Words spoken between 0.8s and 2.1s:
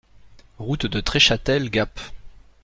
de Treschâtel, Gap